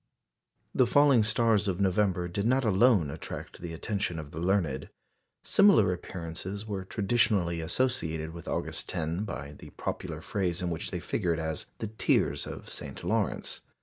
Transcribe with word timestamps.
The 0.73 0.87
falling 0.87 1.21
stars 1.21 1.67
of 1.67 1.79
November 1.79 2.27
did 2.27 2.47
not 2.47 2.65
alone 2.65 3.11
attract 3.11 3.61
the 3.61 3.71
attention 3.71 4.17
of 4.17 4.31
the 4.31 4.39
learned. 4.39 4.89
Similar 5.43 5.93
appearances 5.93 6.65
were 6.65 6.83
traditionally 6.83 7.61
associated 7.61 8.33
with 8.33 8.47
August 8.47 8.89
10 8.89 9.25
by 9.25 9.51
the 9.51 9.69
popular 9.69 10.19
phrase 10.19 10.59
in 10.59 10.71
which 10.71 10.89
they 10.89 10.99
figured 10.99 11.37
as 11.37 11.67
"the 11.77 11.85
tears 11.85 12.47
of 12.47 12.67
St. 12.71 13.03
Lawrence." 13.03 13.61